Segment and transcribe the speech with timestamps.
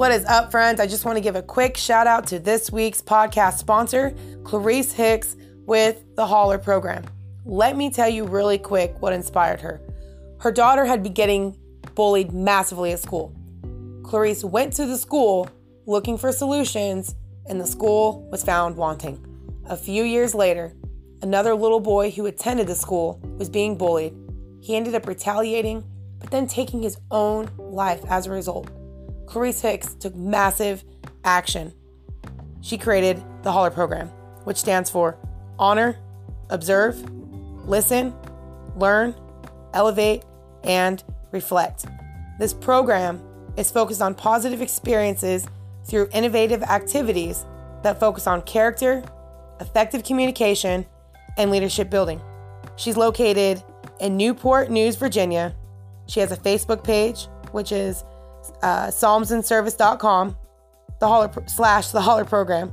[0.00, 0.80] What is up, friends?
[0.80, 4.14] I just want to give a quick shout out to this week's podcast sponsor,
[4.44, 5.36] Clarice Hicks
[5.66, 7.04] with the Holler program.
[7.44, 9.78] Let me tell you really quick what inspired her.
[10.38, 11.54] Her daughter had been getting
[11.94, 13.36] bullied massively at school.
[14.02, 15.50] Clarice went to the school
[15.84, 17.14] looking for solutions,
[17.46, 19.22] and the school was found wanting.
[19.68, 20.72] A few years later,
[21.20, 24.16] another little boy who attended the school was being bullied.
[24.62, 25.84] He ended up retaliating,
[26.18, 28.70] but then taking his own life as a result.
[29.30, 30.82] Clarice Hicks took massive
[31.22, 31.72] action.
[32.62, 34.08] She created the Holler program,
[34.42, 35.16] which stands for
[35.56, 35.96] Honor,
[36.50, 37.00] Observe,
[37.64, 38.12] Listen,
[38.74, 39.14] Learn,
[39.72, 40.24] Elevate,
[40.64, 41.86] and Reflect.
[42.40, 43.22] This program
[43.56, 45.46] is focused on positive experiences
[45.84, 47.44] through innovative activities
[47.84, 49.04] that focus on character,
[49.60, 50.84] effective communication,
[51.36, 52.20] and leadership building.
[52.74, 53.62] She's located
[54.00, 55.54] in Newport News, Virginia.
[56.08, 58.02] She has a Facebook page, which is
[58.62, 60.36] uh, psalmsandservice.com,
[61.00, 62.72] the holler slash the holler program.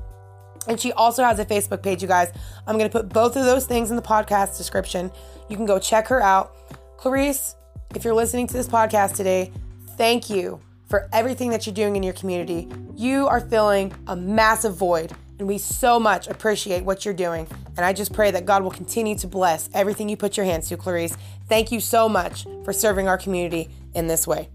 [0.67, 2.31] And she also has a Facebook page, you guys.
[2.65, 5.11] I'm going to put both of those things in the podcast description.
[5.49, 6.53] You can go check her out.
[6.97, 7.55] Clarice,
[7.95, 9.51] if you're listening to this podcast today,
[9.95, 12.67] thank you for everything that you're doing in your community.
[12.95, 17.47] You are filling a massive void, and we so much appreciate what you're doing.
[17.77, 20.67] And I just pray that God will continue to bless everything you put your hands
[20.69, 21.15] to, Clarice.
[21.47, 24.49] Thank you so much for serving our community in this way.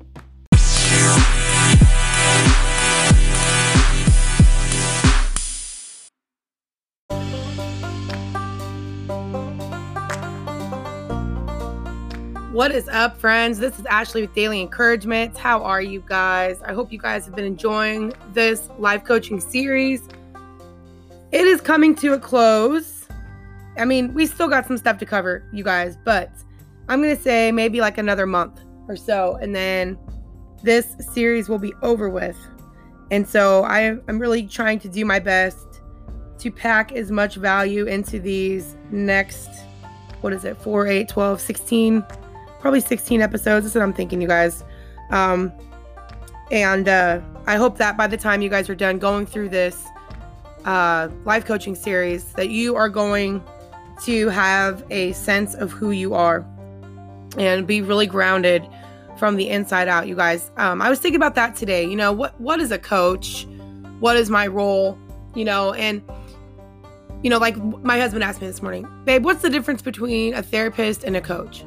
[12.52, 13.58] What is up, friends?
[13.58, 15.38] This is Ashley with Daily Encouragement.
[15.38, 16.60] How are you guys?
[16.60, 20.06] I hope you guys have been enjoying this life coaching series.
[21.30, 23.08] It is coming to a close.
[23.78, 26.30] I mean, we still got some stuff to cover, you guys, but
[26.90, 29.98] I'm going to say maybe like another month or so, and then
[30.62, 32.36] this series will be over with.
[33.10, 35.80] And so I, am really trying to do my best
[36.40, 39.48] to pack as much value into these next,
[40.20, 42.04] what is it, 4, 8, 12, 16
[42.62, 43.66] probably 16 episodes.
[43.66, 44.64] That's what I'm thinking, you guys.
[45.10, 45.52] Um,
[46.50, 49.84] and uh, I hope that by the time you guys are done going through this
[50.64, 53.42] uh, life coaching series, that you are going
[54.04, 56.46] to have a sense of who you are
[57.36, 58.66] and be really grounded
[59.18, 60.50] from the inside out, you guys.
[60.56, 61.84] Um, I was thinking about that today.
[61.84, 63.46] You know, what what is a coach?
[64.00, 64.98] What is my role?
[65.34, 66.02] You know, and
[67.22, 70.42] you know, like my husband asked me this morning, babe, what's the difference between a
[70.42, 71.64] therapist and a coach?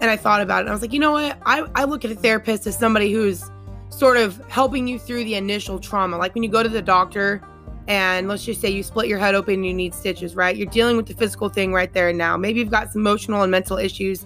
[0.00, 0.68] And I thought about it.
[0.68, 1.38] I was like, you know what?
[1.44, 3.50] I, I look at a therapist as somebody who's
[3.90, 6.16] sort of helping you through the initial trauma.
[6.16, 7.42] Like when you go to the doctor
[7.86, 10.56] and let's just say you split your head open and you need stitches, right?
[10.56, 12.36] You're dealing with the physical thing right there and now.
[12.36, 14.24] Maybe you've got some emotional and mental issues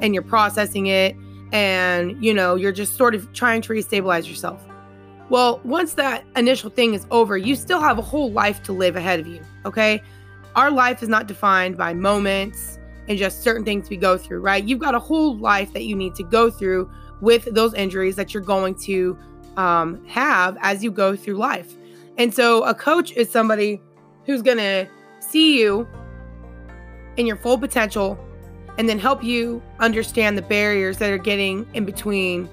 [0.00, 1.16] and you're processing it
[1.52, 4.62] and you know, you're just sort of trying to restabilize yourself.
[5.28, 8.94] Well, once that initial thing is over, you still have a whole life to live
[8.94, 10.02] ahead of you, okay?
[10.54, 12.75] Our life is not defined by moments
[13.08, 14.64] and just certain things we go through, right?
[14.64, 16.90] You've got a whole life that you need to go through
[17.20, 19.18] with those injuries that you're going to
[19.56, 21.74] um, have as you go through life.
[22.18, 23.80] And so a coach is somebody
[24.24, 24.86] who's going to
[25.20, 25.86] see you
[27.16, 28.18] in your full potential
[28.78, 32.48] and then help you understand the barriers that are getting in between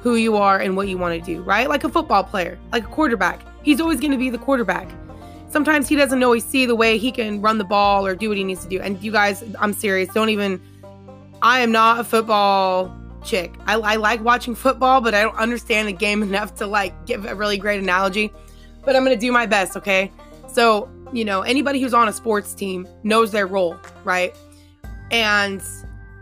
[0.00, 1.68] who you are and what you want to do, right?
[1.68, 3.40] Like a football player, like a quarterback.
[3.64, 4.88] He's always going to be the quarterback
[5.56, 8.36] sometimes he doesn't always see the way he can run the ball or do what
[8.36, 8.78] he needs to do.
[8.78, 10.12] And you guys, I'm serious.
[10.12, 10.60] Don't even.
[11.40, 12.94] I am not a football
[13.24, 13.54] chick.
[13.64, 17.24] I, I like watching football, but I don't understand the game enough to like give
[17.24, 18.30] a really great analogy.
[18.84, 19.78] But I'm gonna do my best.
[19.78, 20.12] Okay.
[20.52, 24.36] So you know, anybody who's on a sports team knows their role, right?
[25.10, 25.62] And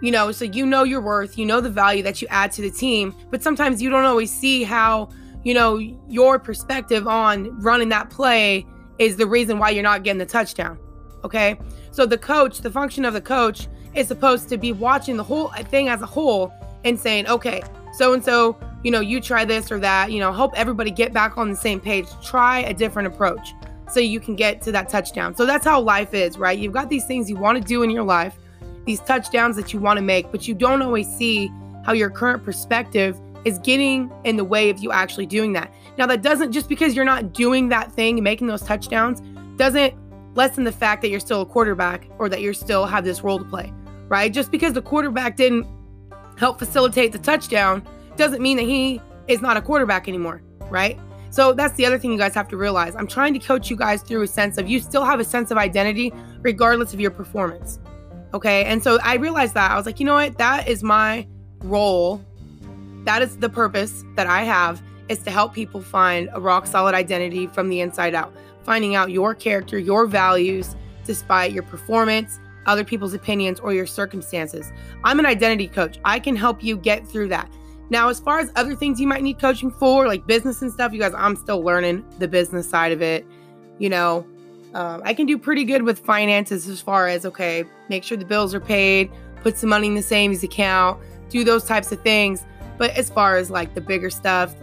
[0.00, 2.62] you know, so you know your worth, you know the value that you add to
[2.62, 5.08] the team, but sometimes you don't always see how,
[5.42, 5.78] you know,
[6.08, 8.64] your perspective on running that play
[8.98, 10.78] is the reason why you're not getting the touchdown.
[11.24, 11.58] Okay.
[11.90, 15.48] So the coach, the function of the coach is supposed to be watching the whole
[15.70, 16.52] thing as a whole
[16.84, 17.62] and saying, okay,
[17.94, 21.12] so and so, you know, you try this or that, you know, help everybody get
[21.12, 22.06] back on the same page.
[22.22, 23.54] Try a different approach
[23.90, 25.34] so you can get to that touchdown.
[25.34, 26.58] So that's how life is, right?
[26.58, 28.36] You've got these things you want to do in your life,
[28.84, 31.50] these touchdowns that you want to make, but you don't always see
[31.84, 35.72] how your current perspective is getting in the way of you actually doing that.
[35.98, 39.22] Now, that doesn't just because you're not doing that thing making those touchdowns
[39.56, 39.94] doesn't
[40.34, 43.38] lessen the fact that you're still a quarterback or that you still have this role
[43.38, 43.72] to play,
[44.08, 44.32] right?
[44.32, 45.66] Just because the quarterback didn't
[46.36, 47.86] help facilitate the touchdown
[48.16, 50.98] doesn't mean that he is not a quarterback anymore, right?
[51.30, 52.94] So that's the other thing you guys have to realize.
[52.94, 55.50] I'm trying to coach you guys through a sense of you still have a sense
[55.50, 56.12] of identity
[56.42, 57.80] regardless of your performance.
[58.34, 58.64] Okay.
[58.64, 60.38] And so I realized that I was like, you know what?
[60.38, 61.26] That is my
[61.62, 62.24] role.
[63.04, 66.94] That is the purpose that I have is to help people find a rock solid
[66.94, 68.32] identity from the inside out,
[68.64, 70.74] finding out your character, your values,
[71.04, 74.72] despite your performance, other people's opinions, or your circumstances.
[75.04, 75.98] I'm an identity coach.
[76.04, 77.50] I can help you get through that.
[77.90, 80.94] Now, as far as other things you might need coaching for, like business and stuff,
[80.94, 83.26] you guys, I'm still learning the business side of it.
[83.78, 84.26] You know,
[84.72, 88.24] um, I can do pretty good with finances as far as, okay, make sure the
[88.24, 89.10] bills are paid,
[89.42, 90.98] put some money in the savings account,
[91.28, 92.42] do those types of things.
[92.78, 94.54] But as far as like the bigger stuff,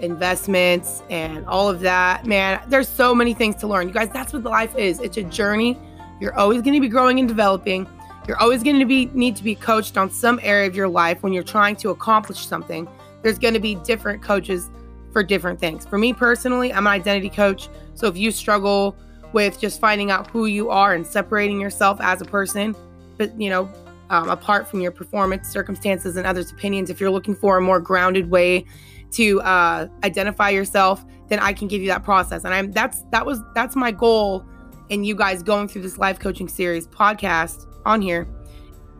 [0.00, 3.88] investments and all of that, man, there's so many things to learn.
[3.88, 5.00] You guys, that's what life is.
[5.00, 5.78] It's a journey.
[6.20, 7.86] You're always going to be growing and developing.
[8.26, 11.22] You're always going to be need to be coached on some area of your life
[11.22, 12.88] when you're trying to accomplish something.
[13.22, 14.68] There's going to be different coaches
[15.12, 15.86] for different things.
[15.86, 17.68] For me personally, I'm an identity coach.
[17.94, 18.96] So if you struggle
[19.32, 22.74] with just finding out who you are and separating yourself as a person,
[23.16, 23.70] but you know,
[24.10, 27.80] um, apart from your performance, circumstances, and others' opinions, if you're looking for a more
[27.80, 28.64] grounded way
[29.12, 32.44] to uh, identify yourself, then I can give you that process.
[32.44, 34.44] And I'm that's that was that's my goal
[34.88, 38.28] in you guys going through this life coaching series podcast on here,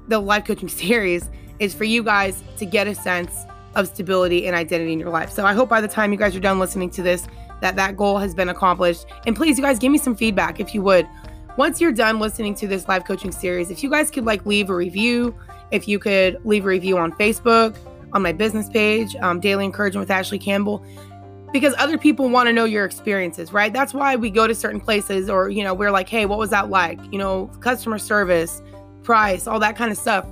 [0.08, 3.44] the life coaching series is for you guys to get a sense
[3.74, 5.30] of stability and identity in your life.
[5.30, 7.26] So I hope by the time you guys are done listening to this,
[7.60, 9.06] that that goal has been accomplished.
[9.26, 11.06] And please, you guys, give me some feedback if you would.
[11.56, 14.68] Once you're done listening to this live coaching series, if you guys could like leave
[14.68, 15.34] a review,
[15.70, 17.76] if you could leave a review on Facebook,
[18.12, 20.84] on my business page, um, Daily Encouragement with Ashley Campbell,
[21.52, 23.72] because other people want to know your experiences, right?
[23.72, 26.50] That's why we go to certain places or, you know, we're like, hey, what was
[26.50, 27.00] that like?
[27.10, 28.60] You know, customer service,
[29.02, 30.26] price, all that kind of stuff.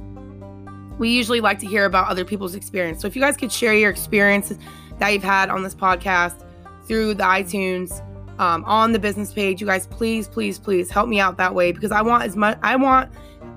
[0.99, 3.01] We usually like to hear about other people's experience.
[3.01, 4.59] So if you guys could share your experiences
[4.99, 6.45] that you've had on this podcast
[6.87, 8.03] through the iTunes,
[8.39, 11.73] um, on the business page, you guys, please, please, please help me out that way
[11.73, 13.11] because I want as much, I want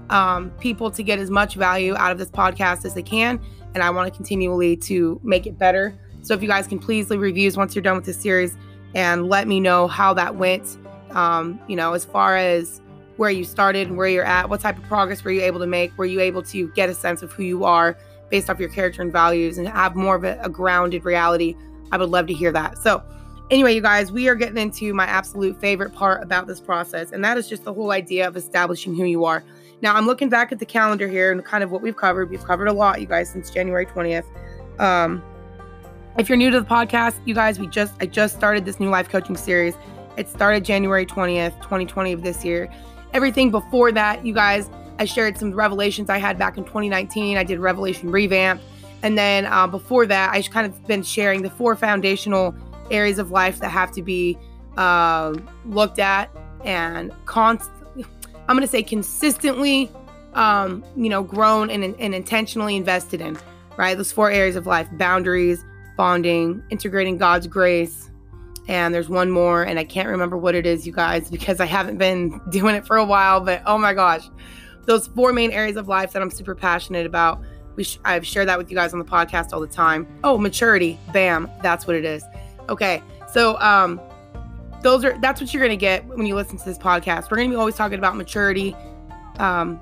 [0.10, 3.40] um, people to get as much value out of this podcast as they can.
[3.74, 5.98] And I want to continually to make it better.
[6.22, 8.56] So if you guys can please leave reviews once you're done with this series
[8.96, 10.78] and let me know how that went.
[11.12, 12.82] Um, you know, as far as
[13.18, 14.50] where you started and where you're at.
[14.50, 15.96] What type of progress were you able to make?
[15.98, 17.98] Were you able to get a sense of who you are
[18.30, 21.56] based off your character and values and have more of a, a grounded reality?
[21.92, 22.78] I would love to hear that.
[22.78, 23.04] So,
[23.50, 27.24] anyway, you guys, we are getting into my absolute favorite part about this process, and
[27.24, 29.44] that is just the whole idea of establishing who you are.
[29.82, 32.30] Now, I'm looking back at the calendar here and kind of what we've covered.
[32.30, 34.26] We've covered a lot, you guys, since January 20th.
[34.80, 35.24] Um,
[36.18, 38.90] if you're new to the podcast, you guys, we just I just started this new
[38.90, 39.76] life coaching series.
[40.18, 42.72] It started January 20th, 2020 of this year.
[43.14, 47.38] Everything before that, you guys, I shared some revelations I had back in 2019.
[47.38, 48.60] I did Revelation Revamp.
[49.04, 52.56] And then uh, before that, I kind of been sharing the four foundational
[52.92, 54.38] areas of life that have to be
[54.78, 55.36] uh,
[55.66, 56.30] looked at
[56.64, 58.06] and constantly,
[58.48, 59.92] I'm going to say consistently,
[60.34, 63.38] um, you know, grown and, and intentionally invested in,
[63.78, 63.96] right?
[63.96, 65.64] Those four areas of life boundaries,
[65.96, 68.08] bonding, integrating God's grace,
[68.68, 71.66] and there's one more and i can't remember what it is you guys because i
[71.66, 74.30] haven't been doing it for a while but oh my gosh.
[74.86, 77.42] Those four main areas of life that i'm super passionate about
[77.76, 80.08] we sh- i've shared that with you guys on the podcast all the time.
[80.24, 82.24] Oh maturity bam that's what it is
[82.70, 84.00] okay so um
[84.82, 87.50] those are that's what you're gonna get when you listen to this podcast we're gonna
[87.50, 88.76] be always talking about maturity
[89.40, 89.80] um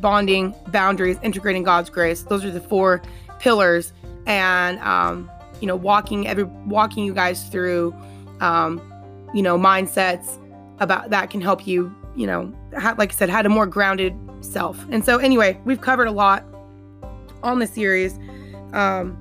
[0.00, 3.02] bonding boundaries integrating god's grace those are the four
[3.38, 3.92] pillars
[4.26, 7.94] and um you know walking every walking you guys through
[8.40, 8.80] um,
[9.34, 10.38] you know, mindsets
[10.80, 12.52] about that can help you, you know,
[12.96, 14.84] like I said, had a more grounded self.
[14.90, 16.44] And so, anyway, we've covered a lot
[17.42, 18.18] on the series.
[18.72, 19.16] Um,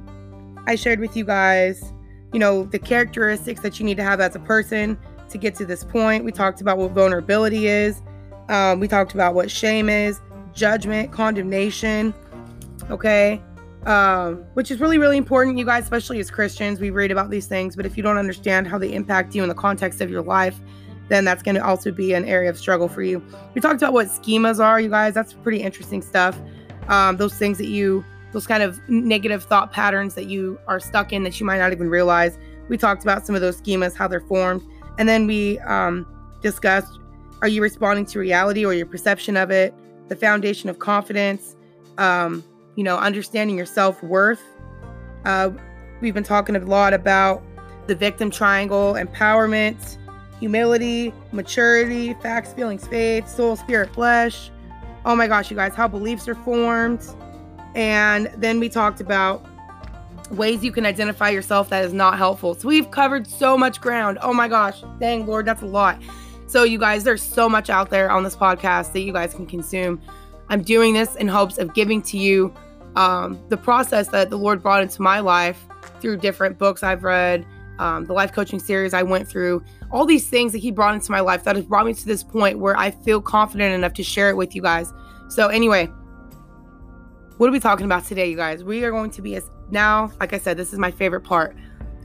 [0.68, 1.92] I shared with you guys,
[2.36, 4.98] you know, the characteristics that you need to have as a person
[5.30, 6.24] to get to this point.
[6.24, 8.02] We talked about what vulnerability is.
[8.50, 10.22] Um, we talked about what shame is,
[10.54, 12.14] judgment, condemnation.
[12.92, 13.42] Okay
[13.86, 16.80] um, which is really, really important, you guys, especially as Christians.
[16.80, 19.50] We read about these things, but if you don't understand how they impact you in
[19.50, 20.60] the context of your life,
[21.08, 23.24] then that's going to also be an area of struggle for you.
[23.54, 25.14] We talked about what schemas are, you guys.
[25.14, 26.40] That's pretty interesting stuff.
[26.88, 28.04] Um, those things that you,
[28.36, 31.72] those kind of negative thought patterns that you are stuck in that you might not
[31.72, 32.38] even realize.
[32.68, 34.62] We talked about some of those schemas, how they're formed.
[35.00, 36.06] And then we um,
[36.42, 37.00] discussed
[37.42, 39.74] are you responding to reality or your perception of it?
[40.10, 41.56] The foundation of confidence.
[41.98, 42.44] Um,
[42.76, 44.42] you know, understanding your self worth.
[45.24, 45.52] Uh,
[46.02, 47.42] we've been talking a lot about
[47.88, 49.98] the victim triangle, empowerment,
[50.42, 54.52] humility, maturity, facts, feelings, faith, soul, spirit, flesh.
[55.06, 57.00] Oh my gosh, you guys, how beliefs are formed.
[57.76, 59.46] And then we talked about
[60.32, 62.56] ways you can identify yourself that is not helpful.
[62.56, 64.18] So we've covered so much ground.
[64.22, 66.02] Oh my gosh, dang, Lord, that's a lot.
[66.48, 69.48] So, you guys, there's so much out there on this podcast that you guys can
[69.48, 70.00] consume.
[70.48, 72.54] I'm doing this in hopes of giving to you
[72.96, 75.66] um, the process that the Lord brought into my life
[76.00, 77.46] through different books I've read,
[77.80, 81.12] um, the life coaching series I went through, all these things that he brought into
[81.12, 84.04] my life that has brought me to this point where I feel confident enough to
[84.04, 84.94] share it with you guys.
[85.30, 85.90] So, anyway,
[87.38, 88.64] what are we talking about today, you guys?
[88.64, 91.56] We are going to be as now, like I said, this is my favorite part.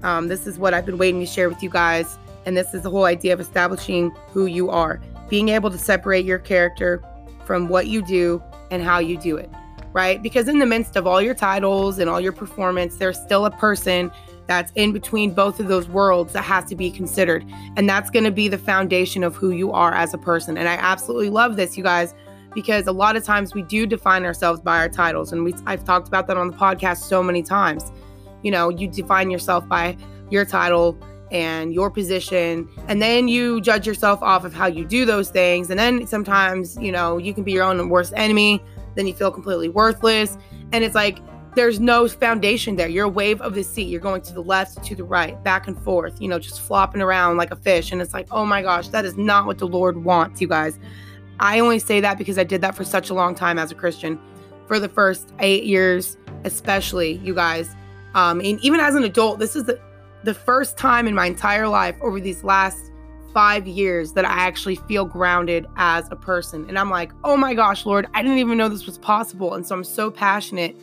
[0.02, 2.18] Um, this is what I've been waiting to share with you guys.
[2.46, 6.25] And this is the whole idea of establishing who you are, being able to separate
[6.25, 7.02] your character
[7.44, 9.50] from what you do and how you do it,
[9.92, 10.20] right?
[10.20, 13.50] Because in the midst of all your titles and all your performance, there's still a
[13.50, 14.10] person
[14.46, 17.44] that's in between both of those worlds that has to be considered.
[17.76, 20.56] And that's going to be the foundation of who you are as a person.
[20.58, 22.14] And I absolutely love this, you guys,
[22.54, 25.33] because a lot of times we do define ourselves by our titles.
[25.33, 27.92] And we I've talked about that on the podcast so many times.
[28.42, 29.97] You know, you define yourself by
[30.30, 30.99] your title
[31.30, 35.71] and your position and then you judge yourself off of how you do those things
[35.71, 38.61] and then sometimes you know you can be your own worst enemy
[38.97, 40.37] then you feel completely worthless
[40.73, 41.21] and it's like
[41.54, 42.88] there's no foundation there.
[42.88, 43.83] You're a wave of the sea.
[43.83, 47.02] You're going to the left, to the right, back and forth, you know, just flopping
[47.02, 47.90] around like a fish.
[47.90, 50.78] And it's like, oh my gosh, that is not what the Lord wants, you guys.
[51.40, 53.75] I only say that because I did that for such a long time as a
[53.75, 54.20] Christian.
[54.66, 57.75] For the first eight years, especially, you guys.
[58.14, 59.80] Um, and even as an adult, this is the,
[60.23, 62.78] the first time in my entire life over these last
[63.32, 66.66] five years that I actually feel grounded as a person.
[66.68, 69.54] And I'm like, oh my gosh, Lord, I didn't even know this was possible.
[69.54, 70.76] And so I'm so passionate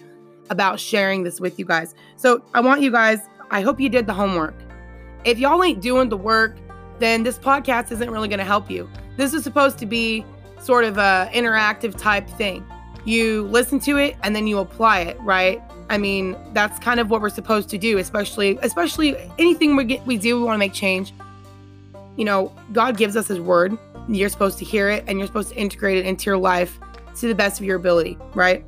[0.49, 1.93] about sharing this with you guys.
[2.15, 3.19] So I want you guys,
[3.51, 4.55] I hope you did the homework.
[5.23, 6.57] If y'all ain't doing the work,
[6.99, 8.89] then this podcast isn't really going to help you.
[9.17, 10.25] This is supposed to be
[10.59, 12.65] sort of a interactive type thing.
[13.05, 15.61] You listen to it and then you apply it, right?
[15.89, 20.05] I mean, that's kind of what we're supposed to do, especially especially anything we get
[20.05, 21.13] we do we want to make change.
[22.17, 23.77] You know, God gives us his word.
[24.09, 26.79] You're supposed to hear it and you're supposed to integrate it into your life
[27.19, 28.65] to the best of your ability, right?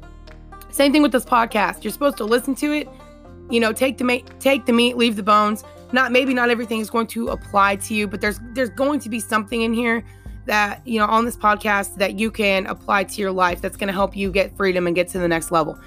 [0.72, 1.84] Same thing with this podcast.
[1.84, 2.88] You're supposed to listen to it,
[3.50, 5.64] you know, take the meat, take the meat, leave the bones.
[5.92, 9.10] Not maybe not everything is going to apply to you, but there's there's going to
[9.10, 10.06] be something in here
[10.50, 13.88] that, you know, on this podcast that you can apply to your life that's going
[13.88, 15.80] to help you get freedom and get to the next level.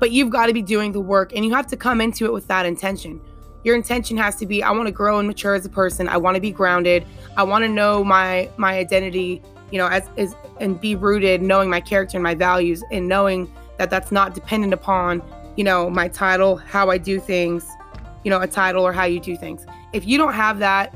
[0.00, 2.32] But you've got to be doing the work and you have to come into it
[2.32, 3.20] with that intention.
[3.62, 6.08] Your intention has to be I want to grow and mature as a person.
[6.08, 7.04] I want to be grounded.
[7.36, 11.68] I want to know my my identity, you know, as is and be rooted knowing
[11.68, 15.22] my character and my values and knowing that that's not dependent upon,
[15.56, 17.68] you know, my title, how I do things,
[18.24, 19.66] you know, a title or how you do things.
[19.92, 20.94] If you don't have that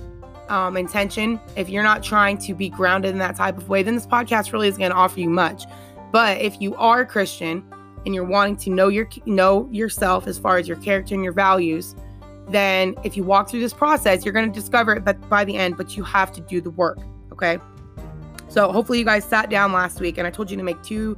[0.50, 3.94] um, intention, if you're not trying to be grounded in that type of way, then
[3.94, 5.64] this podcast really is going to offer you much.
[6.12, 7.64] But if you are a Christian
[8.04, 11.32] and you're wanting to know your know yourself as far as your character and your
[11.32, 11.94] values,
[12.48, 15.56] then if you walk through this process, you're going to discover it but by the
[15.56, 16.98] end, but you have to do the work,
[17.32, 17.58] okay?
[18.48, 21.16] So hopefully you guys sat down last week and I told you to make two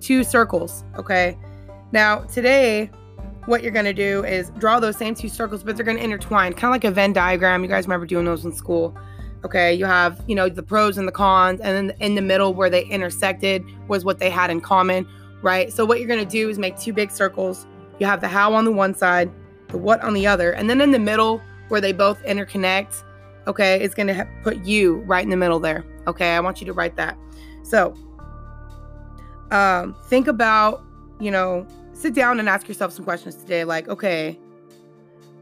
[0.00, 1.38] two circles, okay?
[1.92, 2.90] Now, today,
[3.46, 6.04] what you're going to do is draw those same two circles, but they're going to
[6.04, 7.62] intertwine, kind of like a Venn diagram.
[7.62, 8.96] You guys remember doing those in school.
[9.44, 12.54] Okay, you have, you know, the pros and the cons, and then in the middle
[12.54, 15.06] where they intersected was what they had in common,
[15.42, 15.72] right?
[15.72, 17.66] So, what you're going to do is make two big circles.
[17.98, 19.32] You have the how on the one side,
[19.68, 23.02] the what on the other, and then in the middle where they both interconnect,
[23.48, 25.84] okay, it's going to put you right in the middle there.
[26.06, 27.18] Okay, I want you to write that.
[27.64, 27.96] So,
[29.50, 30.84] um, think about,
[31.18, 31.66] you know,
[32.02, 33.64] sit down and ask yourself some questions today.
[33.64, 34.38] Like, okay,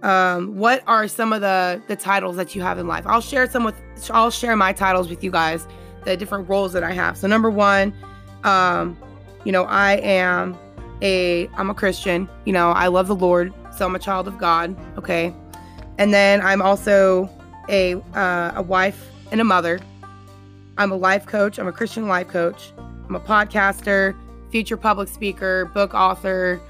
[0.03, 3.07] um, what are some of the the titles that you have in life?
[3.07, 3.75] I'll share some with.
[4.11, 5.67] I'll share my titles with you guys.
[6.05, 7.19] The different roles that I have.
[7.19, 7.93] So number one,
[8.45, 8.97] um,
[9.45, 10.57] you know, I am
[11.03, 12.29] a I'm a Christian.
[12.45, 14.77] You know, I love the Lord, so I'm a child of God.
[14.99, 15.35] Okay,
[15.99, 17.29] and then I'm also
[17.69, 19.81] a uh, a wife and a mother.
[20.79, 21.59] I'm a life coach.
[21.59, 22.73] I'm a Christian life coach.
[22.79, 24.17] I'm a podcaster,
[24.51, 26.61] future public speaker, book author,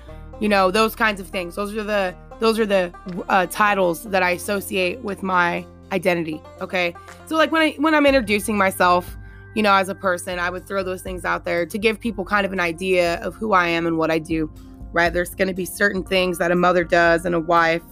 [0.40, 1.54] you know, those kinds of things.
[1.56, 2.92] Those are the those are the
[3.28, 6.40] uh, titles that I associate with my identity.
[6.60, 6.94] Okay,
[7.26, 9.16] so like when I when I'm introducing myself,
[9.54, 12.24] you know, as a person, I would throw those things out there to give people
[12.24, 14.50] kind of an idea of who I am and what I do.
[14.92, 15.12] Right?
[15.12, 17.82] There's going to be certain things that a mother does and a wife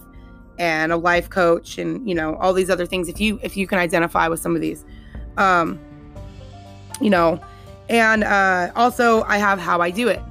[0.59, 3.65] and a life coach and you know all these other things if you if you
[3.65, 4.83] can identify with some of these
[5.37, 5.79] um
[6.99, 7.39] you know
[7.89, 10.21] and uh, also, I have how I do it.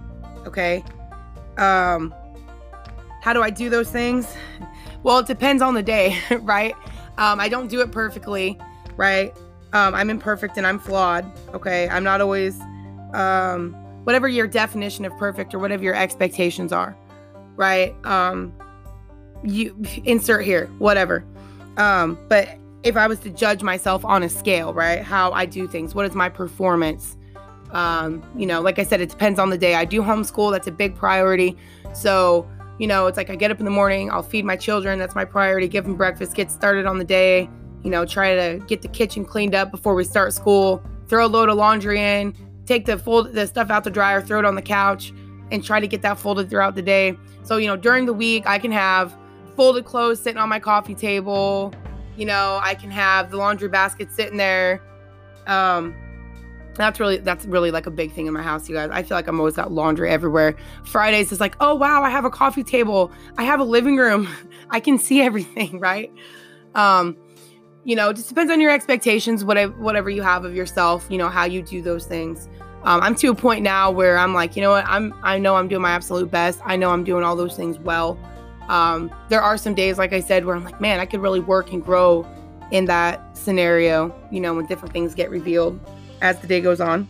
[0.46, 0.84] Okay.
[1.56, 2.14] Um,
[3.20, 4.32] how do I do those things?
[5.02, 6.74] Well, it depends on the day, right?
[7.18, 8.58] Um, I don't do it perfectly,
[8.96, 9.36] right?
[9.72, 11.24] Um, I'm imperfect and I'm flawed.
[11.52, 11.88] Okay.
[11.88, 12.58] I'm not always,
[13.12, 13.74] um,
[14.04, 16.96] whatever your definition of perfect or whatever your expectations are,
[17.56, 17.94] right?
[18.06, 18.52] Um,
[19.42, 21.24] you insert here, whatever.
[21.76, 22.48] Um, but
[22.82, 25.02] if I was to judge myself on a scale, right?
[25.02, 27.17] How I do things, what is my performance?
[27.72, 29.74] Um, you know, like I said, it depends on the day.
[29.74, 31.56] I do homeschool, that's a big priority.
[31.92, 32.46] So,
[32.78, 34.98] You know, it's like I get up in the morning, I'll feed my children.
[34.98, 35.66] That's my priority.
[35.66, 37.50] Give them breakfast, get started on the day.
[37.82, 40.82] You know, try to get the kitchen cleaned up before we start school.
[41.08, 42.34] Throw a load of laundry in,
[42.66, 45.12] take the fold the stuff out the dryer, throw it on the couch,
[45.50, 47.16] and try to get that folded throughout the day.
[47.42, 49.16] So, you know, during the week, I can have
[49.56, 51.72] folded clothes sitting on my coffee table.
[52.16, 54.80] You know, I can have the laundry basket sitting there.
[55.46, 55.96] Um,
[56.78, 58.88] that's really that's really like a big thing in my house, you guys.
[58.90, 60.56] I feel like I'm always got laundry everywhere.
[60.84, 63.12] Fridays is like, oh wow, I have a coffee table.
[63.36, 64.28] I have a living room.
[64.70, 66.10] I can see everything, right?
[66.74, 67.16] Um,
[67.84, 71.18] you know, it just depends on your expectations, whatever whatever you have of yourself, you
[71.18, 72.48] know, how you do those things.
[72.84, 75.56] Um, I'm to a point now where I'm like, you know what, I'm I know
[75.56, 76.60] I'm doing my absolute best.
[76.64, 78.18] I know I'm doing all those things well.
[78.68, 81.40] Um, there are some days, like I said, where I'm like, man, I could really
[81.40, 82.26] work and grow
[82.70, 85.80] in that scenario, you know, when different things get revealed
[86.20, 87.08] as the day goes on.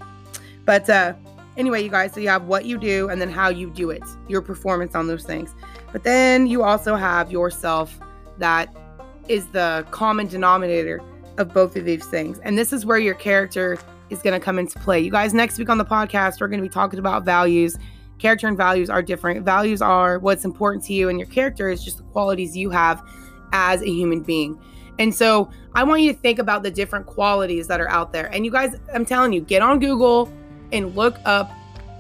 [0.65, 1.15] But uh,
[1.57, 4.03] anyway, you guys, so you have what you do and then how you do it,
[4.29, 5.55] your performance on those things.
[5.93, 7.99] But then you also have yourself
[8.39, 8.75] that
[9.29, 11.01] is the common denominator
[11.39, 12.39] of both of these things.
[12.41, 13.79] And this is where your character
[14.11, 15.01] is going to come into play.
[15.01, 17.77] You guys, next week on the podcast, we're going to be talking about values.
[18.19, 19.45] Character and values are different.
[19.45, 23.03] Values are what's important to you, and your character is just the qualities you have
[23.53, 24.61] as a human being.
[24.99, 28.27] And so I want you to think about the different qualities that are out there.
[28.27, 30.33] And you guys, I'm telling you, get on Google
[30.73, 31.51] and look up,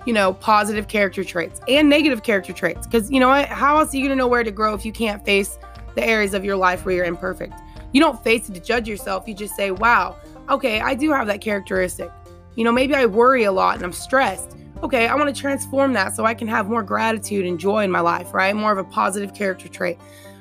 [0.04, 2.86] you know, positive character traits and negative character traits.
[2.86, 3.48] Because you know what?
[3.48, 5.58] How else are you going to know where to grow if you can't face
[5.94, 7.54] the areas of your life where you're imperfect?
[7.92, 9.26] You don't face it to judge yourself.
[9.26, 10.16] You just say, wow,
[10.50, 12.10] okay, I do have that characteristic.
[12.56, 14.56] You know, maybe I worry a lot and I'm stressed.
[14.82, 17.90] Okay, I want to transform that so I can have more gratitude and joy in
[17.90, 18.54] my life, right?
[18.54, 19.98] More of a positive character trait.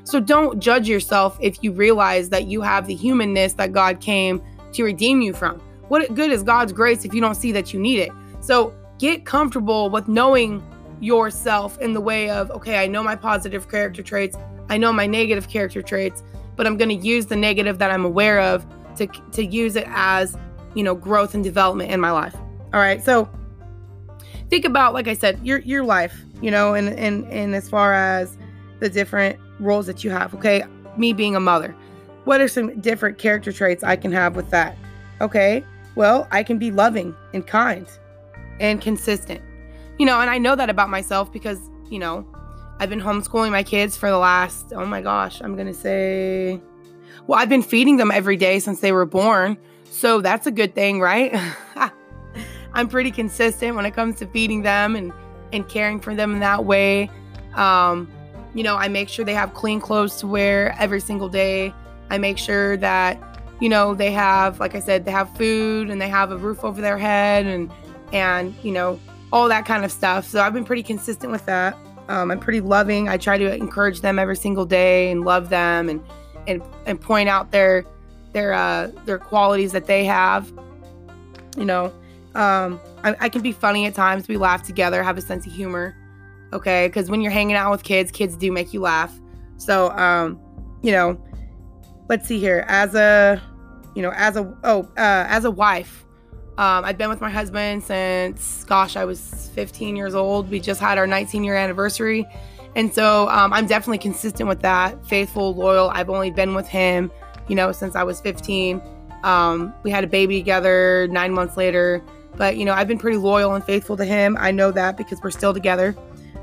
[0.08, 4.42] So don't judge yourself if you realize that you have the humanness that God came
[4.72, 5.60] to redeem you from.
[5.90, 8.12] What good is God's grace if you don't see that you need it?
[8.40, 10.64] So get comfortable with knowing
[11.02, 14.38] yourself in the way of, okay, I know my positive character traits,
[14.70, 16.24] I know my negative character traits,
[16.56, 18.66] but I'm going to use the negative that I'm aware of
[18.96, 20.38] to, to use it as,
[20.74, 22.36] you know, growth and development in my life.
[22.74, 23.04] All right.
[23.04, 23.30] So
[24.50, 27.94] think about, like I said, your, your life, you know, and, and, and as far
[27.94, 28.38] as
[28.80, 30.34] the different roles that you have.
[30.36, 30.64] Okay,
[30.98, 31.76] me being a mother.
[32.26, 34.78] What are some different character traits I can have with that?
[35.22, 35.64] Okay,
[35.96, 37.88] well, I can be loving and kind
[38.60, 39.42] and consistent.
[39.98, 42.26] You know, and I know that about myself because, you know,
[42.80, 46.62] I've been homeschooling my kids for the last, oh my gosh, I'm going to say,
[47.26, 49.58] well, I've been feeding them every day since they were born.
[49.90, 51.34] So that's a good thing, right?
[52.74, 55.12] I'm pretty consistent when it comes to feeding them and,
[55.52, 57.10] and caring for them in that way.
[57.56, 58.12] Um,
[58.54, 61.74] you know, I make sure they have clean clothes to wear every single day.
[62.10, 63.22] I make sure that,
[63.60, 66.64] you know, they have, like I said, they have food and they have a roof
[66.64, 67.72] over their head and,
[68.14, 69.00] and, you know,
[69.32, 70.26] all that kind of stuff.
[70.26, 71.78] So I've been pretty consistent with that.
[72.08, 73.10] Um, I'm pretty loving.
[73.10, 76.02] I try to encourage them every single day and love them and,
[76.48, 77.86] and, and point out their,
[78.32, 80.52] their, uh, their qualities that they have,
[81.58, 81.92] you know,
[82.36, 84.28] um, I, I can be funny at times.
[84.28, 85.96] We laugh together, have a sense of humor
[86.54, 86.88] okay?
[86.88, 89.20] Because when you're hanging out with kids kids do make you laugh.
[89.58, 90.40] So um
[90.82, 91.20] you know
[92.10, 92.66] let's see here.
[92.68, 93.42] As a
[93.98, 96.06] you know as a oh uh, as a wife
[96.60, 100.50] um, i've been with my husband since gosh i was 15 years old.
[100.50, 102.26] We just had our 19 year anniversary.
[102.76, 105.06] And so um, i'm definitely consistent with that.
[105.08, 105.90] Faithful loyal.
[105.90, 107.12] I've only been with him
[107.48, 108.82] you know since i was 15
[109.24, 112.04] um, we had a baby together nine months later.
[112.36, 114.38] But you know i've been pretty loyal and faithful to him.
[114.40, 115.96] I know that because we're still together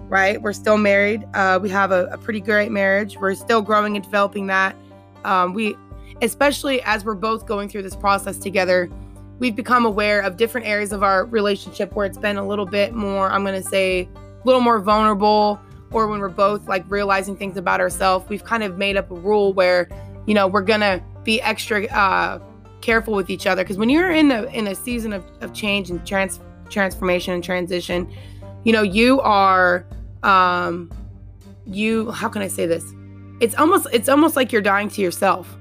[0.09, 0.41] right?
[0.41, 1.25] We're still married.
[1.35, 3.17] Uh, we have a, a, pretty great marriage.
[3.17, 4.77] We're still growing and developing that.
[5.25, 5.77] Um, we,
[6.23, 8.91] especially as we're both going through this process together,
[9.39, 12.95] we've become aware of different areas of our relationship where it's been a little bit
[12.95, 15.59] more, I'm going to say, a little more vulnerable,
[15.91, 18.29] or when we're both like realizing things about ourselves.
[18.29, 19.89] We've kind of made up a rule where,
[20.27, 22.41] you know, we're going to be extra uh,
[22.81, 23.65] careful with each other.
[23.65, 27.43] Because when you're in a, in a season of, of change and trans- transformation and
[27.43, 28.13] transition,
[28.65, 29.87] you know, you are
[30.23, 30.91] um
[31.67, 32.85] you how can I say this?
[33.41, 35.57] It's almost it's almost like you're dying to yourself,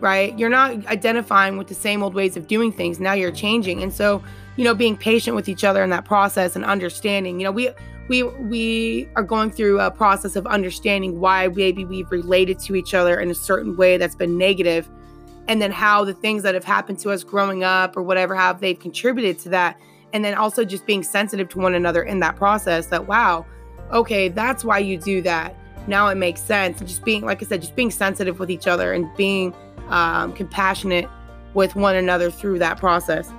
[0.00, 0.36] right?
[0.38, 3.00] You're not identifying with the same old ways of doing things.
[3.00, 3.82] Now you're changing.
[3.82, 4.22] And so,
[4.56, 7.70] you know, being patient with each other in that process and understanding, you know, we
[8.08, 12.92] we we are going through a process of understanding why maybe we've related to each
[12.92, 14.88] other in a certain way that's been negative
[15.46, 18.60] and then how the things that have happened to us growing up or whatever have
[18.60, 19.78] they've contributed to that
[20.12, 23.44] and then also just being sensitive to one another in that process that wow
[23.92, 27.46] okay that's why you do that now it makes sense and just being like i
[27.46, 29.54] said just being sensitive with each other and being
[29.88, 31.08] um, compassionate
[31.54, 33.32] with one another through that process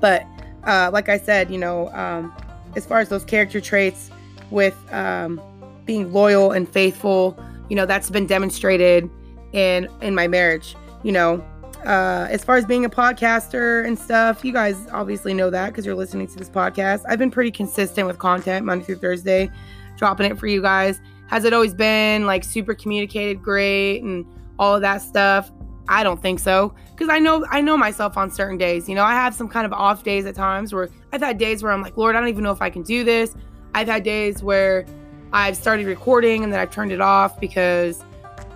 [0.00, 0.24] but
[0.64, 2.32] uh, like i said you know um,
[2.76, 4.10] as far as those character traits
[4.50, 5.40] with um,
[5.84, 7.38] being loyal and faithful.
[7.68, 9.10] You know, that's been demonstrated
[9.52, 10.76] in in my marriage.
[11.02, 11.44] You know,
[11.84, 15.86] uh, as far as being a podcaster and stuff, you guys obviously know that because
[15.86, 17.02] you're listening to this podcast.
[17.08, 19.50] I've been pretty consistent with content Monday through Thursday,
[19.96, 21.00] dropping it for you guys.
[21.28, 24.26] Has it always been like super communicated great and
[24.58, 25.50] all of that stuff?
[25.88, 28.88] I don't think so because I know I know myself on certain days.
[28.88, 31.62] You know, I have some kind of off days at times where I've had days
[31.62, 33.34] where I'm like, Lord, I don't even know if I can do this.
[33.74, 34.86] I've had days where
[35.32, 38.04] I've started recording and then I've turned it off because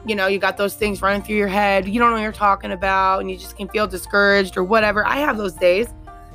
[0.07, 1.89] you know, you got those things running through your head.
[1.89, 5.07] You don't know what you're talking about and you just can feel discouraged or whatever.
[5.07, 5.89] I have those days,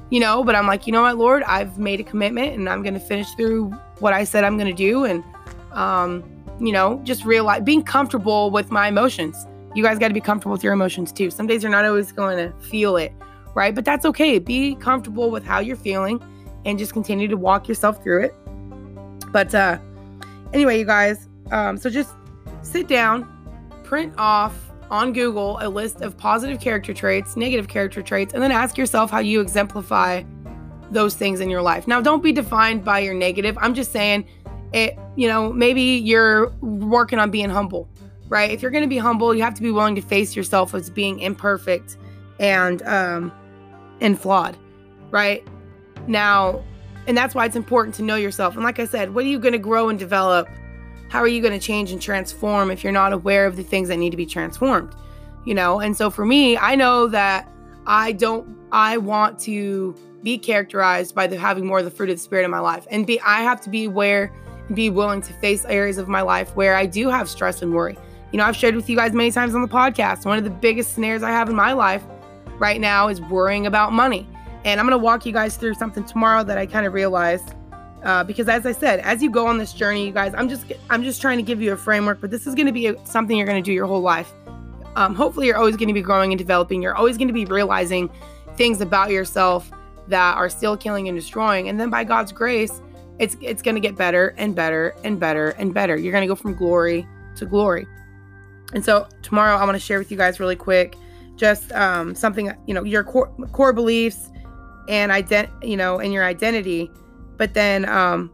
[0.09, 2.81] you know, but I'm like, you know what, Lord, I've made a commitment and I'm
[2.81, 5.05] going to finish through what I said I'm going to do.
[5.05, 5.23] And,
[5.71, 6.23] um,
[6.59, 9.45] you know, just realize being comfortable with my emotions.
[9.75, 11.29] You guys got to be comfortable with your emotions too.
[11.29, 13.13] Some days you're not always going to feel it,
[13.53, 13.73] right?
[13.73, 14.39] But that's okay.
[14.39, 16.21] Be comfortable with how you're feeling
[16.65, 18.35] and just continue to walk yourself through it.
[19.31, 19.77] But uh
[20.53, 22.13] anyway, you guys, um so just
[22.63, 23.27] sit down,
[23.89, 24.55] print off
[24.91, 29.09] on Google a list of positive character traits, negative character traits, and then ask yourself
[29.09, 30.21] how you exemplify
[30.91, 31.87] those things in your life.
[31.87, 33.57] Now, don't be defined by your negative.
[33.59, 34.27] I'm just saying
[34.73, 37.89] it, you know, maybe you're working on being humble,
[38.27, 38.51] right?
[38.51, 40.91] If you're going to be humble, you have to be willing to face yourself as
[40.91, 41.97] being imperfect
[42.39, 43.31] and um
[44.01, 44.55] and flawed,
[45.09, 45.45] right?
[46.07, 46.63] Now,
[47.07, 48.53] and that's why it's important to know yourself.
[48.53, 50.47] And like I said, what are you going to grow and develop
[51.09, 53.89] how are you going to change and transform if you're not aware of the things
[53.89, 54.95] that need to be transformed?
[55.45, 57.51] You know, and so for me, I know that
[57.85, 62.17] I don't, I want to be characterized by the having more of the fruit of
[62.17, 64.31] the spirit in my life and be, I have to be aware
[64.67, 67.73] and be willing to face areas of my life where I do have stress and
[67.73, 67.97] worry.
[68.31, 70.25] You know, I've shared with you guys many times on the podcast.
[70.25, 72.03] One of the biggest snares I have in my life
[72.59, 74.27] right now is worrying about money.
[74.65, 77.55] And I'm going to walk you guys through something tomorrow that I kind of realized
[78.03, 80.71] uh, because as I said, as you go on this journey, you guys, I'm just
[80.89, 83.37] I'm just trying to give you a framework, but this is going to be something
[83.37, 84.31] you're going to do your whole life.
[84.95, 86.81] Um, hopefully, you're always going to be growing and developing.
[86.81, 88.09] You're always going to be realizing
[88.55, 89.69] things about yourself
[90.07, 92.81] that are still killing and destroying, and then by God's grace,
[93.19, 95.97] it's it's going to get better and better and better and better.
[95.97, 97.85] You're going to go from glory to glory.
[98.73, 100.95] And so tomorrow, I want to share with you guys really quick,
[101.35, 104.29] just um, something you know your core core beliefs
[104.87, 106.89] and ident you know and your identity
[107.39, 108.31] but then um,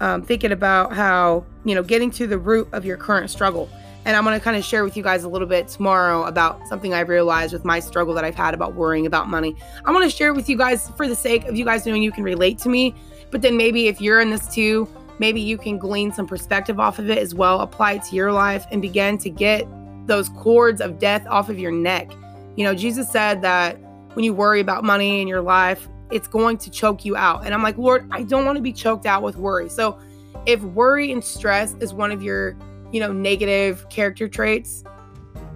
[0.00, 3.68] um, thinking about how you know getting to the root of your current struggle.
[4.04, 6.66] And i'm going to kind of share with you guys a little bit tomorrow about
[6.68, 9.56] something I've realized with my struggle that i've had about worrying about money.
[9.84, 12.12] I want to share with you guys for the sake of you guys knowing you
[12.12, 12.94] can relate to me
[13.30, 14.88] but then maybe if you're in this too
[15.18, 18.32] maybe you can glean some perspective off of it as well apply it to your
[18.32, 19.66] life and begin to get
[20.06, 22.10] those cords of death off of your neck.
[22.56, 23.78] You know jesus said that
[24.14, 27.44] when you worry about money in your life it's going to choke you out.
[27.44, 29.68] And I'm like, Lord, I don't want to be choked out with worry.
[29.68, 29.98] So
[30.46, 32.56] if worry and stress is one of your,
[32.92, 34.84] you know, negative character traits,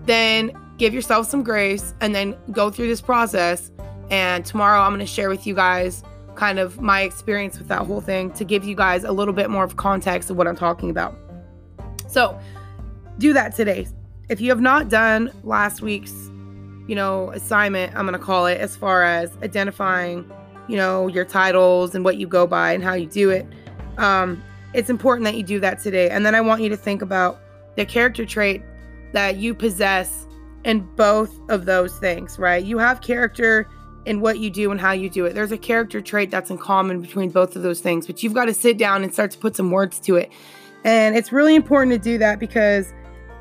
[0.05, 3.71] then give yourself some grace and then go through this process.
[4.11, 6.03] And tomorrow I'm going to share with you guys
[6.35, 9.51] kind of my experience with that whole thing to give you guys a little bit
[9.51, 11.17] more of context of what I'm talking about.
[12.09, 12.38] So
[13.19, 13.87] do that today.
[14.29, 16.12] If you have not done last week's,
[16.88, 20.31] you know, assignment, I'm going to call it, as far as identifying
[20.68, 23.46] you know, your titles and what you go by and how you do it.
[23.98, 24.42] Um,
[24.75, 26.11] it's important that you do that today.
[26.11, 27.40] And then I want you to think about
[27.77, 28.62] the character trait
[29.12, 30.27] that you possess
[30.64, 32.64] in both of those things, right?
[32.64, 33.68] You have character
[34.05, 35.35] in what you do and how you do it.
[35.35, 38.46] There's a character trait that's in common between both of those things, but you've got
[38.46, 40.31] to sit down and start to put some words to it.
[40.85, 42.92] And it's really important to do that because,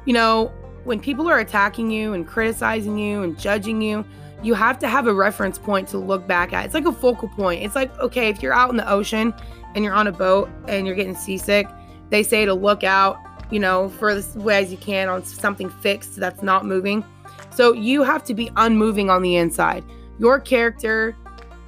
[0.06, 0.52] you know,
[0.84, 4.06] when people are attacking you and criticizing you and judging you,
[4.44, 6.66] you have to have a reference point to look back at.
[6.66, 7.64] It's like a focal point.
[7.64, 9.34] It's like, okay, if you're out in the ocean
[9.76, 11.68] and you're on a boat and you're getting seasick,
[12.10, 13.18] they say to look out,
[13.52, 17.06] you know, for as way as you can on something fixed that's not moving.
[17.52, 19.84] So you have to be unmoving on the inside.
[20.20, 21.16] Your character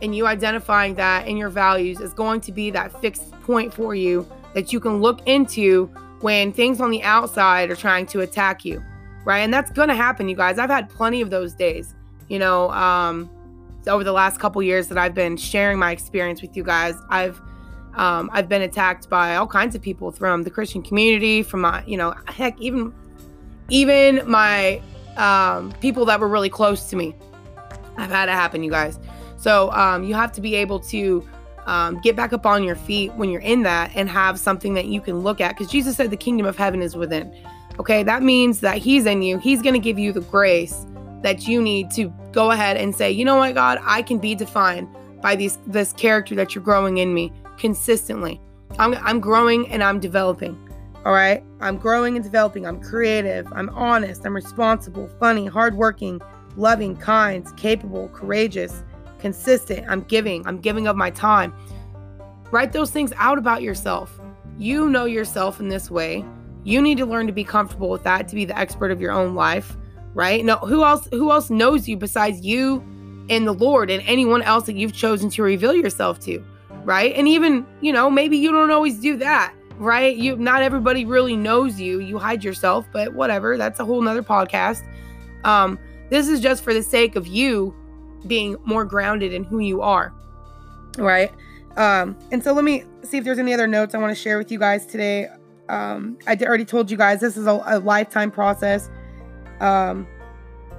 [0.02, 3.94] and you identifying that and your values is going to be that fixed point for
[3.94, 5.86] you that you can look into
[6.22, 8.84] when things on the outside are trying to attack you,
[9.26, 9.40] right?
[9.40, 10.58] And that's going to happen, you guys.
[10.58, 11.96] I've had plenty of those days
[12.30, 13.30] you know, um,
[13.88, 17.42] over the last couple years that I've been sharing my experience with you guys, I've
[17.96, 21.84] um, I've been attacked by all kinds of people from the Christian community, from my,
[21.86, 22.94] you know, heck, even
[23.70, 24.82] even my
[25.18, 27.16] um, people that were really close to me.
[27.98, 29.00] I've had it happen, you guys.
[29.38, 31.28] So um, you have to be able to
[31.66, 34.86] um, get back up on your feet when you're in that and have something that
[34.86, 37.34] you can look at because Jesus said the kingdom of heaven is within.
[37.80, 39.38] Okay, that means that He's in you.
[39.38, 40.86] He's going to give you the grace
[41.24, 44.36] that you need to go ahead and say, you know what, God, I can be
[44.36, 44.88] defined
[45.22, 48.40] by these this character that you're growing in me consistently.
[48.78, 50.58] I'm, I'm growing and I'm developing.
[51.06, 51.44] All right.
[51.60, 52.66] I'm growing and developing.
[52.66, 53.52] I'm creative.
[53.54, 54.26] I'm honest.
[54.26, 56.22] I'm responsible, funny, hardworking,
[56.56, 58.84] loving, kind, capable, courageous,
[59.20, 59.86] consistent.
[59.90, 60.46] I'm giving.
[60.48, 61.54] I'm giving of my time.
[62.52, 64.20] Write those things out about yourself.
[64.58, 66.24] You know yourself in this way.
[66.64, 69.12] You need to learn to be comfortable with that to be the expert of your
[69.12, 69.76] own life,
[70.14, 70.44] right?
[70.44, 72.84] No, who else who else knows you besides you
[73.30, 76.44] and the Lord and anyone else that you've chosen to reveal yourself to,
[76.84, 77.14] right?
[77.16, 80.16] And even, you know, maybe you don't always do that, right?
[80.16, 82.00] You not everybody really knows you.
[82.00, 83.58] You hide yourself, but whatever.
[83.58, 84.84] That's a whole nother podcast.
[85.44, 87.76] Um, this is just for the sake of you
[88.28, 90.14] being more grounded in who you are,
[90.98, 91.32] right?
[91.76, 94.38] Um, and so let me see if there's any other notes I want to share
[94.38, 95.28] with you guys today.
[95.70, 98.90] Um, I already told you guys this is a, a lifetime process.
[99.64, 100.08] Um,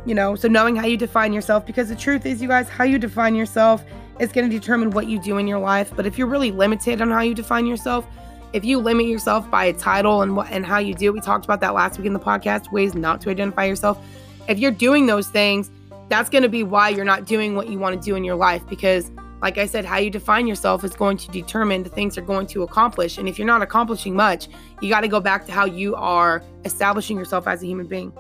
[0.07, 2.85] you know, so knowing how you define yourself, because the truth is, you guys, how
[2.85, 3.83] you define yourself
[4.21, 5.93] is going to determine what you do in your life.
[5.97, 8.07] But if you're really limited on how you define yourself,
[8.53, 11.45] if you limit yourself by a title and what and how you do, we talked
[11.45, 13.99] about that last week in the podcast, ways not to identify yourself.
[14.47, 15.71] If you're doing those things,
[16.09, 18.37] that's going to be why you're not doing what you want to do in your
[18.37, 19.11] life because
[19.45, 22.47] like I said, how you define yourself is going to determine the things you're going
[22.47, 23.19] to accomplish.
[23.19, 24.49] And if you're not accomplishing much,
[24.81, 28.11] you got to go back to how you are establishing yourself as a human being.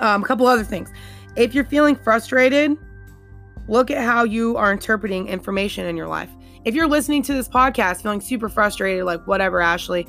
[0.00, 0.90] Um, a couple other things.
[1.36, 2.76] If you're feeling frustrated,
[3.68, 6.30] look at how you are interpreting information in your life.
[6.64, 10.06] If you're listening to this podcast feeling super frustrated, like whatever, Ashley,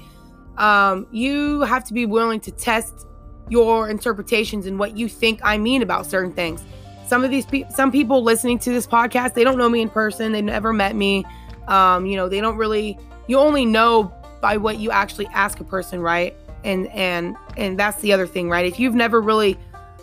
[0.58, 3.06] um, you have to be willing to test
[3.50, 6.64] your interpretations and what you think I mean about certain things.
[7.06, 9.90] Some of these people, some people listening to this podcast, they don't know me in
[9.90, 10.32] person.
[10.32, 11.26] They've never met me.
[11.68, 12.98] Um, you know, they don't really.
[13.28, 16.36] You only know by what you actually ask a person, right?
[16.64, 18.66] And and and that's the other thing, right?
[18.66, 19.58] If you've never really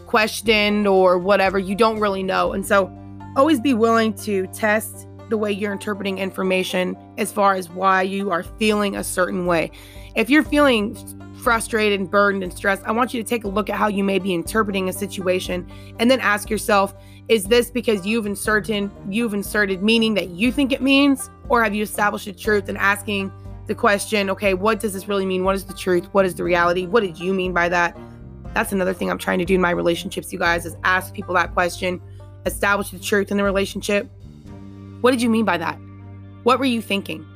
[0.09, 2.53] questioned or whatever, you don't really know.
[2.53, 2.91] And so
[3.37, 8.31] always be willing to test the way you're interpreting information as far as why you
[8.31, 9.71] are feeling a certain way.
[10.17, 10.97] If you're feeling
[11.37, 14.03] frustrated and burdened and stressed, I want you to take a look at how you
[14.03, 16.95] may be interpreting a situation and then ask yourself,
[17.29, 21.75] is this because you've inserted you've inserted meaning that you think it means or have
[21.75, 23.31] you established a truth and asking
[23.67, 25.45] the question, okay, what does this really mean?
[25.45, 26.07] What is the truth?
[26.13, 26.87] What is the reality?
[26.87, 27.95] What did you mean by that?
[28.55, 31.35] That's another thing I'm trying to do in my relationships, you guys, is ask people
[31.35, 32.01] that question,
[32.47, 34.11] establish the truth in the relationship.
[35.01, 35.79] What did you mean by that?
[36.43, 37.27] What were you thinking?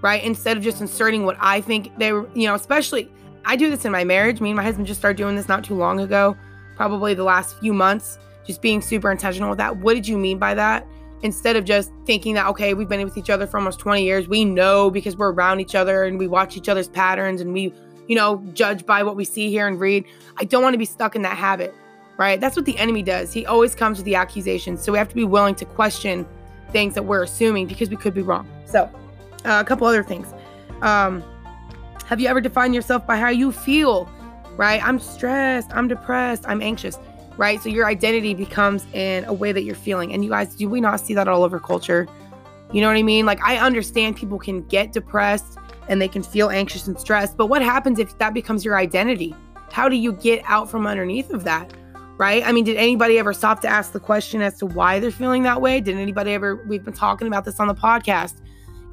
[0.00, 0.22] Right?
[0.24, 3.08] Instead of just inserting what I think they were, you know, especially
[3.44, 4.40] I do this in my marriage.
[4.40, 6.36] Me and my husband just started doing this not too long ago,
[6.76, 9.76] probably the last few months, just being super intentional with that.
[9.78, 10.86] What did you mean by that?
[11.22, 14.26] Instead of just thinking that, okay, we've been with each other for almost 20 years.
[14.26, 17.72] We know because we're around each other and we watch each other's patterns and we
[18.08, 20.04] you know, judge by what we see, hear and read.
[20.36, 21.74] I don't want to be stuck in that habit,
[22.16, 22.40] right?
[22.40, 23.32] That's what the enemy does.
[23.32, 24.82] He always comes with the accusations.
[24.82, 26.26] So we have to be willing to question
[26.70, 28.48] things that we're assuming because we could be wrong.
[28.64, 28.90] So,
[29.44, 30.32] uh, a couple other things.
[30.82, 31.22] Um,
[32.06, 34.08] have you ever defined yourself by how you feel?
[34.56, 34.84] Right?
[34.84, 36.98] I'm stressed, I'm depressed, I'm anxious,
[37.38, 37.60] right?
[37.62, 40.12] So your identity becomes in a way that you're feeling.
[40.12, 42.06] And you guys, do we not see that all over culture?
[42.72, 43.26] You know what I mean?
[43.26, 45.58] Like, I understand people can get depressed
[45.92, 47.36] and they can feel anxious and stressed.
[47.36, 49.36] But what happens if that becomes your identity?
[49.70, 51.70] How do you get out from underneath of that?
[52.16, 52.42] Right?
[52.46, 55.42] I mean, did anybody ever stop to ask the question as to why they're feeling
[55.42, 55.80] that way?
[55.80, 58.40] Did anybody ever, we've been talking about this on the podcast.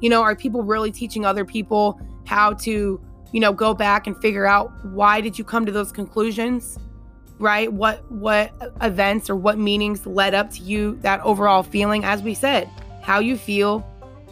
[0.02, 3.00] You know, are people really teaching other people how to,
[3.32, 6.78] you know, go back and figure out why did you come to those conclusions?
[7.38, 7.72] Right?
[7.72, 12.34] What what events or what meanings led up to you that overall feeling as we
[12.34, 12.68] said,
[13.00, 13.86] how you feel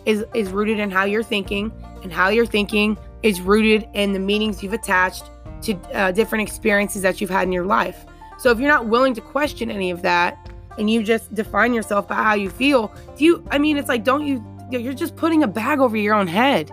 [0.04, 4.18] is is rooted in how you're thinking and how you're thinking is rooted in the
[4.18, 5.24] meanings you've attached
[5.62, 8.06] to uh, different experiences that you've had in your life.
[8.38, 12.06] So if you're not willing to question any of that and you just define yourself
[12.06, 15.42] by how you feel, do you, I mean, it's like, don't you, you're just putting
[15.42, 16.70] a bag over your own head.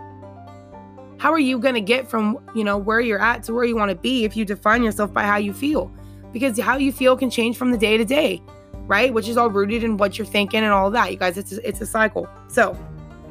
[1.18, 3.74] How are you going to get from, you know, where you're at to where you
[3.74, 5.90] want to be if you define yourself by how you feel?
[6.32, 8.42] Because how you feel can change from the day to day,
[8.82, 9.12] right?
[9.12, 11.10] Which is all rooted in what you're thinking and all that.
[11.10, 12.28] You guys, it's a, it's a cycle.
[12.48, 12.78] So,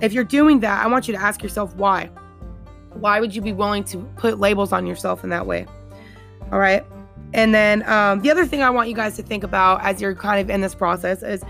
[0.01, 2.09] if you're doing that, I want you to ask yourself why.
[2.93, 5.65] Why would you be willing to put labels on yourself in that way?
[6.51, 6.83] All right.
[7.33, 10.15] And then um, the other thing I want you guys to think about as you're
[10.15, 11.43] kind of in this process is,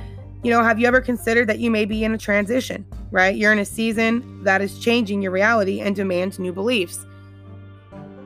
[0.44, 3.36] you know, have you ever considered that you may be in a transition, right?
[3.36, 7.06] You're in a season that is changing your reality and demands new beliefs.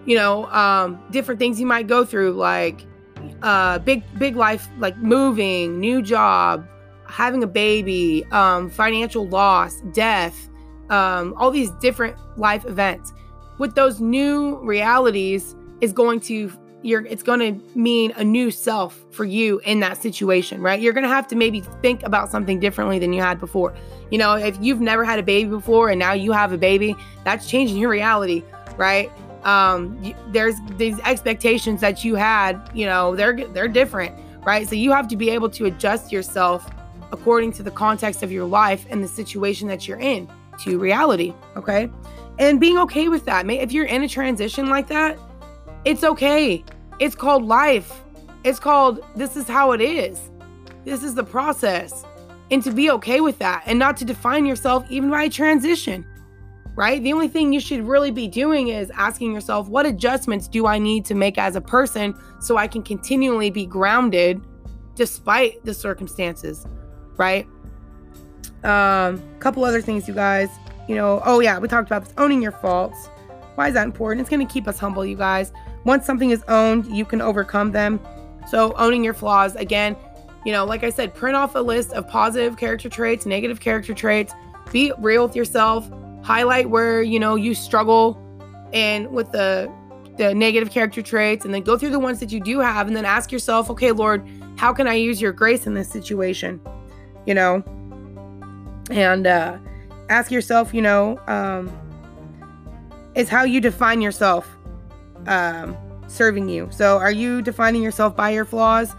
[0.05, 2.85] You know, um, different things you might go through, like
[3.41, 6.67] uh, big, big life, like moving, new job,
[7.09, 10.49] having a baby, um, financial loss, death,
[10.89, 13.13] um, all these different life events.
[13.57, 19.05] With those new realities, is going to you're it's going to mean a new self
[19.11, 20.79] for you in that situation, right?
[20.79, 23.73] You're going to have to maybe think about something differently than you had before.
[24.11, 26.95] You know, if you've never had a baby before and now you have a baby,
[27.25, 28.43] that's changing your reality,
[28.77, 29.11] right?
[29.43, 34.67] um, there's these expectations that you had, you know, they're they're different, right?
[34.67, 36.69] So you have to be able to adjust yourself
[37.11, 41.33] according to the context of your life and the situation that you're in to reality,
[41.55, 41.89] okay?
[42.37, 43.49] And being okay with that.
[43.49, 45.17] If you're in a transition like that,
[45.85, 46.63] it's okay.
[46.99, 48.03] It's called life.
[48.43, 50.29] It's called this is how it is.
[50.85, 52.05] This is the process.
[52.51, 56.05] And to be okay with that and not to define yourself even by a transition
[56.79, 57.03] right?
[57.03, 60.79] The only thing you should really be doing is asking yourself, what adjustments do I
[60.79, 64.41] need to make as a person so I can continually be grounded
[64.95, 66.65] despite the circumstances,
[67.19, 67.45] right?
[68.63, 70.49] Um, couple other things, you guys.
[70.87, 73.09] You know, oh yeah, we talked about this owning your faults.
[73.53, 74.21] Why is that important?
[74.21, 75.51] It's going to keep us humble, you guys.
[75.85, 77.99] Once something is owned, you can overcome them.
[78.49, 79.95] So, owning your flaws, again,
[80.45, 83.93] you know, like I said, print off a list of positive character traits, negative character
[83.93, 84.33] traits,
[84.71, 85.89] be real with yourself,
[86.21, 88.17] highlight where you know you struggle
[88.73, 89.71] and with the
[90.17, 92.95] the negative character traits and then go through the ones that you do have and
[92.95, 94.27] then ask yourself okay lord
[94.57, 96.59] how can i use your grace in this situation
[97.29, 97.63] you know
[98.91, 99.57] and uh
[100.09, 101.71] ask yourself you know um
[103.15, 104.57] is how you define yourself
[105.27, 108.95] um serving you so are you defining yourself by your flaws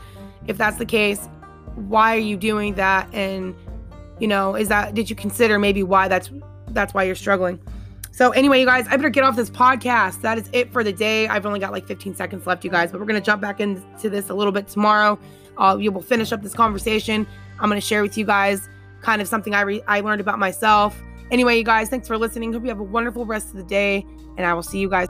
[0.47, 1.29] if that's the case
[1.75, 3.55] why are you doing that and
[4.19, 6.31] you know is that did you consider maybe why that's
[6.75, 7.61] that's why you're struggling.
[8.13, 10.21] So anyway, you guys, I better get off this podcast.
[10.23, 11.29] That is it for the day.
[11.29, 14.11] I've only got like 15 seconds left, you guys, but we're gonna jump back into
[14.11, 15.19] this a little bit tomorrow.
[15.57, 17.27] Uh, we will finish up this conversation.
[17.61, 18.69] I'm gonna share with you guys
[19.03, 21.01] kind of something I re- I learned about myself.
[21.31, 22.53] Anyway, you guys, thanks for listening.
[22.53, 24.05] Hope you have a wonderful rest of the day,
[24.37, 25.09] and I will see you guys.